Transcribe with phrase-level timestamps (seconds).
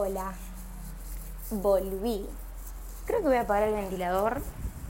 [0.00, 0.32] Hola,
[1.50, 2.24] volví.
[3.04, 4.40] Creo que voy a apagar el ventilador.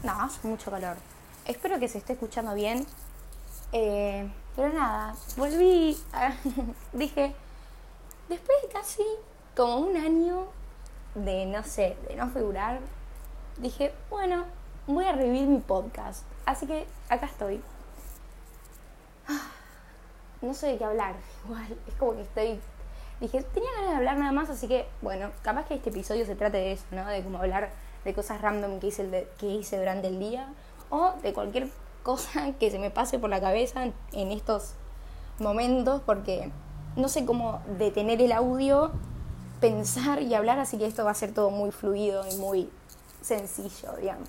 [0.03, 0.99] No, hace mucho calor.
[1.47, 2.87] Espero que se esté escuchando bien.
[3.73, 5.97] Eh, pero nada, volví.
[6.93, 7.35] Dije,
[8.29, 9.03] después de casi
[9.57, 10.49] como un año
[11.15, 12.81] de no sé, de no figurar,
[13.57, 14.45] dije, bueno,
[14.87, 16.23] voy a revivir mi podcast.
[16.45, 17.63] Así que acá estoy.
[20.43, 21.17] No sé de qué hablar,
[21.47, 22.61] igual, es como que estoy
[23.21, 26.35] dije, tenía ganas de hablar nada más, así que, bueno, capaz que este episodio se
[26.35, 27.07] trate de eso, ¿no?
[27.07, 27.71] De como hablar
[28.05, 30.49] de cosas random que hice, que hice durante el día
[30.91, 31.69] o de cualquier
[32.03, 34.75] cosa que se me pase por la cabeza en estos
[35.39, 36.51] momentos, porque
[36.97, 38.93] no sé cómo detener el audio,
[39.61, 42.71] pensar y hablar, así que esto va a ser todo muy fluido y muy
[43.21, 44.29] sencillo, digamos.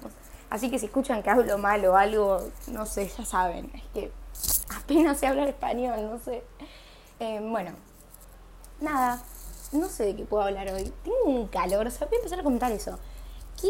[0.49, 4.12] Así que si escuchan que hablo mal o algo, no sé, ya saben, es que
[4.76, 6.43] apenas sé hablar español, no sé.
[7.20, 7.71] Eh, bueno,
[8.81, 9.21] nada,
[9.71, 10.91] no sé de qué puedo hablar hoy.
[11.03, 12.97] Tengo un calor, o voy a empezar a contar eso.
[13.59, 13.67] ¿Qué,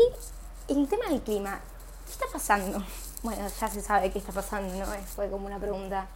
[0.74, 1.60] el tema del clima,
[2.06, 2.84] ¿qué está pasando?
[3.22, 4.86] Bueno, ya se sabe qué está pasando, ¿no?
[5.14, 6.08] Fue como una pregunta,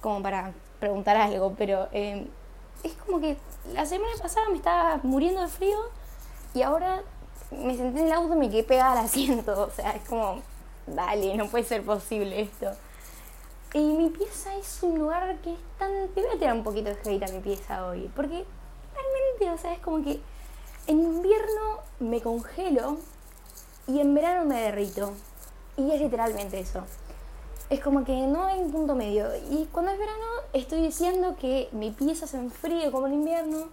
[0.00, 2.26] como para preguntar algo, pero eh,
[2.82, 3.36] es como que
[3.74, 5.76] la semana pasada me estaba muriendo de frío
[6.54, 7.02] y ahora
[7.50, 9.52] me senté en el auto y me quedé pegada al asiento.
[9.68, 10.40] O sea, es como,
[10.86, 12.72] dale, no puede ser posible esto.
[13.72, 16.08] Y mi pieza es un lugar que es tan...
[16.08, 18.10] Te voy a tirar un poquito de hate a mi pieza hoy.
[18.16, 18.44] Porque
[18.94, 20.20] realmente, o sea, es como que
[20.88, 22.98] en invierno me congelo
[23.86, 25.12] y en verano me derrito.
[25.76, 26.82] Y es literalmente eso.
[27.68, 29.28] Es como que no hay un punto medio.
[29.50, 33.68] Y cuando es verano estoy diciendo que mi pieza se enfríe como en invierno.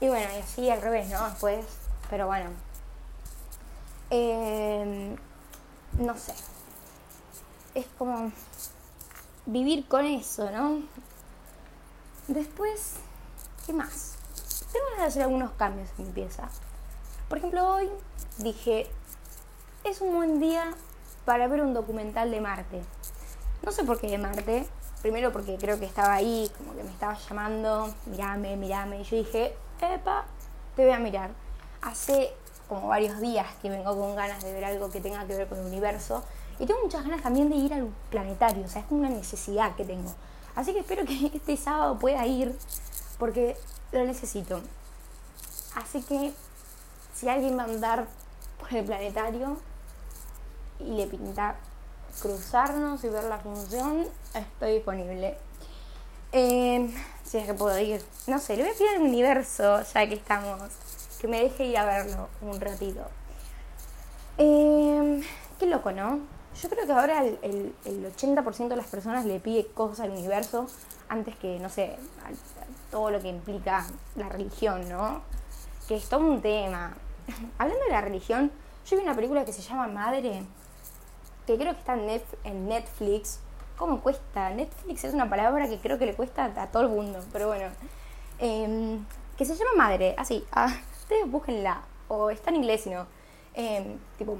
[0.00, 1.24] Y bueno, y así al revés, ¿no?
[1.28, 1.64] Después,
[2.08, 2.50] pero bueno.
[4.10, 5.14] Eh,
[6.00, 6.34] no sé.
[7.76, 8.32] Es como
[9.50, 10.82] vivir con eso, ¿no?
[12.28, 12.94] Después,
[13.66, 14.14] ¿qué más?
[14.72, 16.48] Tengo que hacer algunos cambios en mi pieza.
[17.28, 17.90] Por ejemplo, hoy
[18.38, 18.88] dije,
[19.82, 20.72] es un buen día
[21.24, 22.80] para ver un documental de Marte.
[23.62, 24.68] No sé por qué de Marte.
[25.02, 29.00] Primero porque creo que estaba ahí, como que me estaba llamando, mirame, mirame.
[29.00, 30.26] Y yo dije, epa,
[30.76, 31.30] te voy a mirar.
[31.82, 32.32] Hace
[32.68, 35.58] como varios días que vengo con ganas de ver algo que tenga que ver con
[35.58, 36.22] el universo.
[36.60, 39.74] Y tengo muchas ganas también de ir al planetario, o sea, es como una necesidad
[39.76, 40.14] que tengo.
[40.54, 42.54] Así que espero que este sábado pueda ir,
[43.18, 43.56] porque
[43.92, 44.60] lo necesito.
[45.74, 46.34] Así que
[47.14, 48.06] si alguien va a andar
[48.58, 49.56] por el planetario
[50.78, 51.56] y le pinta
[52.20, 55.38] cruzarnos y ver la función, estoy disponible.
[56.32, 56.94] Eh,
[57.24, 58.04] si es que puedo ir.
[58.26, 60.60] No sé, le voy a pedir al universo, ya que estamos,
[61.18, 63.00] que me deje ir a verlo un ratito.
[64.36, 65.22] Eh,
[65.58, 66.39] qué loco, ¿no?
[66.60, 70.66] Yo creo que ahora el, 80% de las personas le pide cosas al universo
[71.08, 71.96] antes que, no sé,
[72.90, 75.22] todo lo que implica la religión, ¿no?
[75.88, 76.96] Que es todo un tema.
[77.58, 78.50] Hablando de la religión,
[78.86, 80.42] yo vi una película que se llama Madre,
[81.46, 81.94] que creo que está
[82.44, 83.40] en Netflix.
[83.76, 84.50] ¿Cómo cuesta?
[84.50, 87.66] Netflix es una palabra que creo que le cuesta a todo el mundo, pero bueno.
[88.38, 89.04] Em,
[89.36, 90.68] que se llama Madre, así, ah,
[91.00, 93.06] ustedes búsquenla, o está en inglés, sino,
[93.54, 94.36] eh, tipo,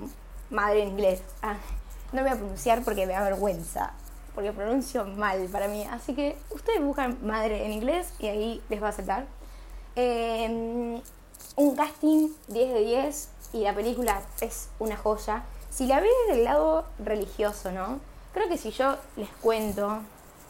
[0.51, 1.23] Madre en inglés.
[1.43, 1.57] Ah,
[2.13, 3.93] no voy a pronunciar porque me da vergüenza,
[4.35, 5.85] porque pronuncio mal para mí.
[5.91, 9.27] Así que ustedes buscan madre en inglés y ahí les va a aceptar.
[9.97, 11.01] Em,
[11.57, 15.45] un casting 10 de 10 y la película es una joya.
[15.71, 18.01] Si la ves del lado religioso, ¿no?
[18.33, 20.01] Creo que si yo les cuento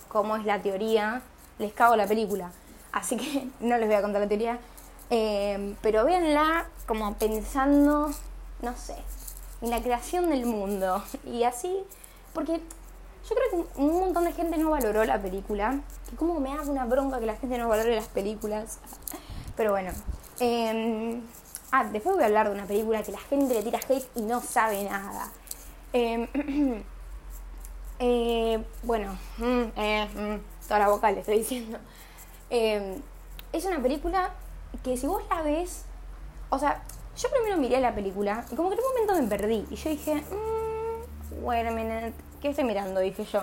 [0.09, 1.22] cómo es la teoría,
[1.59, 2.50] les cago la película.
[2.92, 4.59] Así que no les voy a contar la teoría.
[5.10, 8.10] Em, pero véanla como pensando,
[8.62, 8.94] no sé,
[9.60, 11.03] en la creación del mundo.
[11.25, 11.84] Y así,
[12.32, 12.60] porque
[13.28, 15.81] yo creo que un montón de gente no valoró la película.
[16.09, 18.78] Que como me hace una bronca que la gente no valore las películas.
[19.56, 19.93] Pero bueno.
[20.41, 21.22] Em,
[21.71, 24.22] ah, después voy a hablar de una película que la gente le tira hate y
[24.22, 25.31] no sabe nada.
[25.92, 26.27] Em,
[27.98, 31.78] eh, bueno, mm, eh, mm, toda la boca le estoy diciendo.
[32.48, 33.03] Em,
[33.53, 34.31] es una película
[34.82, 35.84] que si vos la ves,
[36.48, 36.83] o sea,
[37.21, 39.67] yo primero miré la película y como que en un momento me perdí.
[39.71, 43.01] Y yo dije, mmm, wait a minute, ¿qué estoy mirando?
[43.01, 43.43] Dije yo.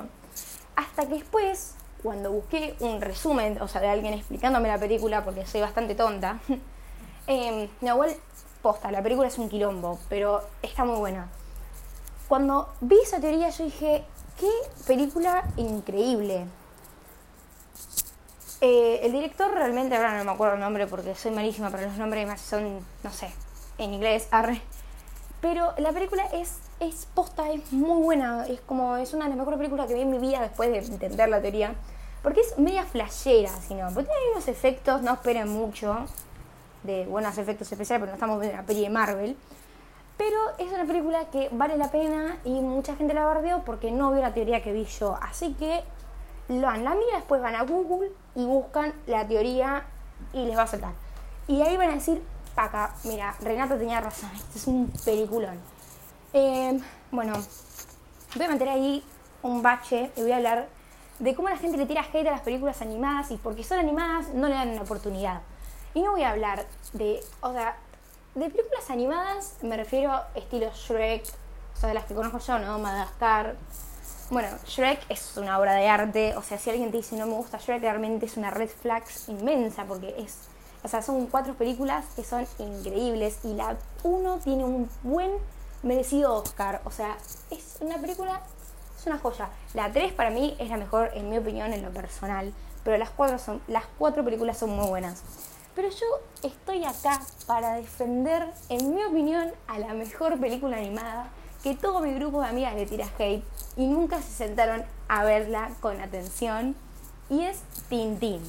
[0.76, 5.46] Hasta que después, cuando busqué un resumen, o sea, de alguien explicándome la película, porque
[5.46, 6.40] soy bastante tonta,
[7.28, 8.16] eh, igual,
[8.62, 11.30] posta, la película es un quilombo, pero está muy buena.
[12.28, 14.04] Cuando vi esa teoría, yo dije,
[14.40, 14.50] qué
[14.86, 16.46] película increíble.
[18.60, 21.98] Eh, el director realmente, ahora no me acuerdo el nombre porque soy malísima para los
[21.98, 23.32] nombres, son, no sé,
[23.78, 24.62] en inglés, arre.
[25.42, 28.46] Pero la película es, es posta, es muy buena.
[28.48, 30.80] Es como, es una de las mejores películas que vi en mi vida después de
[30.80, 31.76] entender la teoría.
[32.24, 33.86] Porque es media flashera, sino.
[33.94, 35.96] Porque tiene unos efectos, no esperen mucho.
[36.84, 39.38] de buenos efectos especiales, pero no estamos viendo una peli de Marvel.
[40.18, 44.12] Pero es una película que vale la pena y mucha gente la bardeó porque no
[44.12, 45.18] vio la teoría que vi yo.
[45.22, 45.84] Así que
[46.48, 49.86] lo han la mira, después van a Google y buscan la teoría
[50.34, 50.94] y les va a saltar.
[51.48, 52.24] Y ahí van a decir,
[52.58, 55.60] paca, mira, Renata tenía razón, este es un peliculón.
[56.34, 56.80] Eh,
[57.12, 57.34] bueno,
[58.36, 59.04] voy a meter ahí
[59.44, 60.68] un bache y voy a hablar
[61.20, 64.34] de cómo la gente le tira hate a las películas animadas y porque son animadas
[64.34, 65.42] no le dan una oportunidad.
[65.94, 67.78] Y no voy a hablar de, o sea,
[68.34, 71.26] de películas animadas me refiero a estilo Shrek,
[71.76, 72.80] o sea, de las que conozco yo, ¿no?
[72.80, 73.56] Madagascar.
[74.32, 77.34] Bueno, Shrek es una obra de arte, o sea, si alguien te dice no me
[77.34, 80.50] gusta Shrek, realmente es una red flag inmensa porque es,
[80.84, 85.32] o sea, son cuatro películas que son increíbles y la uno tiene un buen
[85.84, 87.18] merecido Oscar, o sea,
[87.52, 88.42] es una película
[88.98, 89.50] es una joya.
[89.74, 92.54] La 3 para mí es la mejor, en mi opinión, en lo personal.
[92.84, 95.22] Pero las cuatro, son, las cuatro películas son muy buenas.
[95.76, 96.08] Pero yo
[96.42, 101.30] estoy acá para defender, en mi opinión, a la mejor película animada
[101.64, 103.44] que todo mi grupo de amigas le tira hate
[103.76, 106.76] y nunca se sentaron a verla con atención.
[107.30, 107.60] Y es
[107.90, 108.42] Tintín.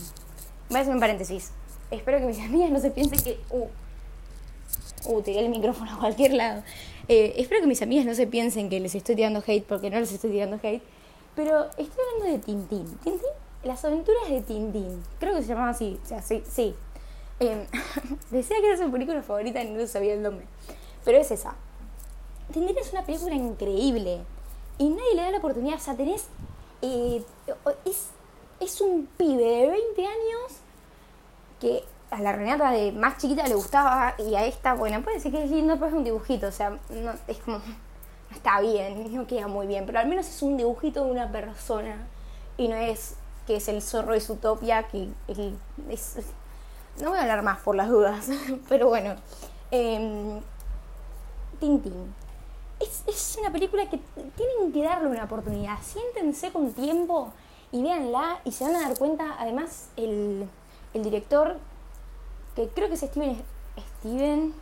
[0.70, 1.52] Voy a hacer un paréntesis.
[1.90, 3.38] Espero que mis amigas no se piensen que...
[3.50, 3.66] Uh,
[5.06, 6.62] uh tiré el micrófono a cualquier lado.
[7.08, 9.98] Eh, espero que mis amigas no se piensen que les estoy tirando hate porque no
[9.98, 10.82] les estoy tirando hate.
[11.34, 12.84] Pero estoy hablando de Tintín.
[13.02, 13.30] Tintín,
[13.62, 15.02] las aventuras de Tintín.
[15.18, 15.98] Creo que se llamaba así.
[16.02, 16.42] O sea, sí.
[16.46, 16.74] sí.
[17.40, 17.64] Em,
[18.30, 20.46] decía que era su película favorita y no sabía el nombre.
[21.04, 21.54] Pero es esa.
[22.52, 24.18] Tintín es una película increíble.
[24.78, 25.76] Y nadie le da la oportunidad.
[25.76, 26.26] O sea, tenés.
[26.82, 27.22] Eh,
[27.86, 28.08] es,
[28.60, 30.60] es un pibe de 20 años
[31.60, 35.32] que a la Renata de más chiquita le gustaba y a esta, bueno, puede ser
[35.32, 37.60] que es lindo, pero es un dibujito, o sea, no, es como,
[38.30, 42.06] está bien, no queda muy bien, pero al menos es un dibujito de una persona
[42.56, 43.16] y no es
[43.46, 45.08] que es el zorro de Zootopia, que
[45.88, 46.16] es,
[47.00, 48.28] no voy a hablar más por las dudas,
[48.68, 49.16] pero bueno,
[49.70, 50.40] eh,
[51.60, 52.14] Tintín.
[52.80, 53.98] Es, es una película que
[54.36, 57.32] tienen que darle una oportunidad, siéntense con tiempo
[57.72, 60.48] y véanla y se van a dar cuenta, además el,
[60.94, 61.56] el director
[62.56, 63.42] que creo que es Steven,
[64.00, 64.54] Steven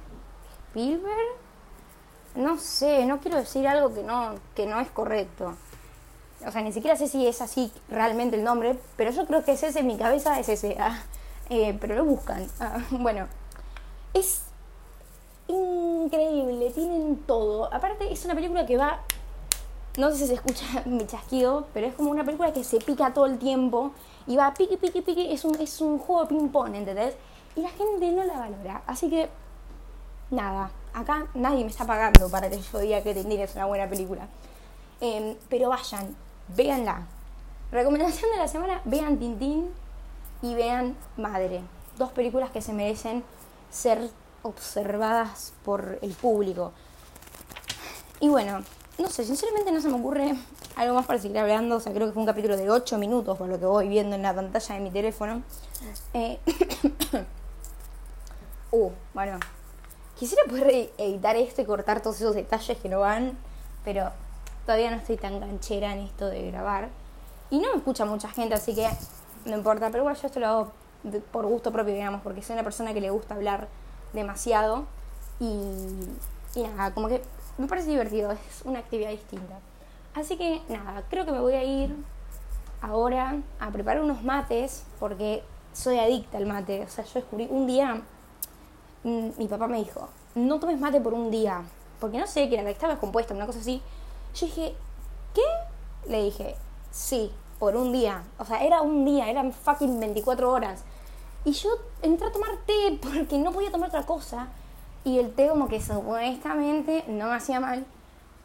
[0.68, 1.36] Spielberg.
[2.34, 5.54] No sé, no quiero decir algo que no, que no es correcto.
[6.46, 9.52] O sea, ni siquiera sé si es así realmente el nombre, pero yo creo que
[9.52, 10.76] es ese, en mi cabeza es ese.
[10.78, 11.02] Ah,
[11.48, 12.46] eh, pero lo buscan.
[12.60, 13.26] Ah, bueno,
[14.12, 14.42] es
[15.48, 17.72] increíble, tienen todo.
[17.72, 19.00] Aparte, es una película que va.
[19.96, 23.14] No sé si se escucha mi chasquido, pero es como una película que se pica
[23.14, 23.92] todo el tiempo
[24.26, 25.32] y va pique, pique, pique.
[25.32, 27.14] Es un, es un juego de ping-pong, ¿entendés?
[27.56, 28.82] y la gente no la valora.
[28.86, 29.28] Así que,
[30.30, 33.88] nada, acá nadie me está pagando para que yo diga que Tintín es una buena
[33.88, 34.28] película.
[35.00, 36.14] Em, pero vayan,
[36.54, 37.06] véanla.
[37.72, 39.70] Recomendación de la semana, vean Tintín
[40.42, 41.62] y vean Madre.
[41.96, 43.24] Dos películas que se merecen
[43.70, 44.10] ser
[44.42, 46.72] observadas por el público.
[48.20, 48.60] Y bueno,
[48.98, 50.34] no sé, sinceramente no se me ocurre
[50.76, 51.76] algo más para seguir hablando.
[51.76, 54.16] O sea, creo que fue un capítulo de 8 minutos por lo que voy viendo
[54.16, 55.42] en la pantalla de mi teléfono.
[56.14, 56.38] Eh,
[58.72, 59.38] Uh, bueno.
[60.18, 63.38] Quisiera poder editar esto y cortar todos esos detalles que no van,
[63.84, 64.10] pero
[64.64, 66.88] todavía no estoy tan ganchera en esto de grabar.
[67.50, 68.88] Y no me escucha mucha gente, así que
[69.44, 69.86] no importa.
[69.90, 70.72] Pero igual yo esto lo hago
[71.32, 73.68] por gusto propio, digamos, porque soy una persona que le gusta hablar
[74.12, 74.84] demasiado.
[75.38, 75.46] Y,
[76.54, 77.22] y nada, como que
[77.58, 79.58] me parece divertido, es una actividad distinta.
[80.14, 81.94] Así que nada, creo que me voy a ir
[82.80, 86.82] ahora a preparar unos mates, porque soy adicta al mate.
[86.82, 88.02] O sea, yo descubrí un día
[89.06, 91.62] Mm, mi papá me dijo, no tomes mate por un día,
[92.00, 93.80] porque no sé, que era, estaba descompuesta, una cosa así.
[94.34, 94.74] Yo dije,
[95.32, 96.10] ¿qué?
[96.10, 96.56] Le dije,
[96.90, 98.24] sí, por un día.
[98.38, 100.82] O sea, era un día, eran fucking 24 horas.
[101.44, 101.70] Y yo
[102.02, 104.48] entré a tomar té porque no podía tomar otra cosa.
[105.06, 107.86] Y el té como que supuestamente no me hacía mal.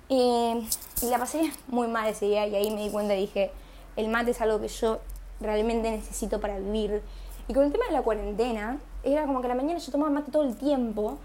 [0.07, 0.61] y
[1.09, 3.51] la pasé muy mal ese día y ahí me di cuenta y dije,
[3.95, 4.99] el mate es algo que yo
[5.39, 7.01] realmente necesito para vivir.
[7.47, 10.11] Y con el tema de la cuarentena, era como que a la mañana yo tomaba
[10.11, 11.17] mate todo el tiempo.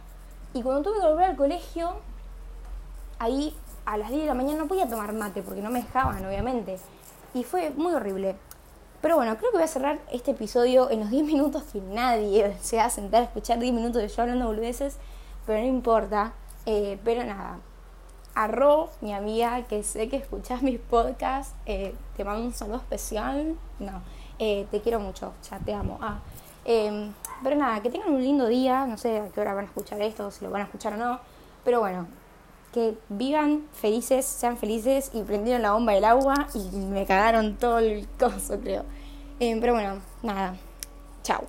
[0.55, 1.97] Y cuando tuve que volver al colegio,
[3.19, 6.25] ahí a las 10 de la mañana no podía tomar mate porque no me dejaban,
[6.25, 6.79] obviamente.
[7.35, 8.37] Y fue muy horrible.
[9.03, 12.57] Pero bueno, creo que voy a cerrar este episodio en los 10 minutos que nadie
[12.63, 14.97] se va a sentar a escuchar 10 minutos de yo hablando boludeces,
[15.47, 16.33] pero no importa.
[16.67, 17.59] Eh, pero nada,
[18.35, 23.57] Arro, mi amiga, que sé que escuchas mis podcasts, eh, te mando un saludo especial.
[23.79, 24.03] No,
[24.39, 25.99] eh, te quiero mucho, ya te amo.
[26.03, 26.19] Ah,
[26.69, 27.13] Em,
[27.45, 30.03] pero nada, que tengan un lindo día, no sé a qué hora van a escuchar
[30.03, 31.21] esto, si lo van a escuchar o no,
[31.65, 32.09] pero bueno,
[32.73, 37.79] que vivan felices, sean felices y prendieron la bomba del agua y me cagaron todo
[37.79, 38.85] el coso, creo.
[39.39, 40.57] Em, pero bueno, nada,
[41.23, 41.45] chao.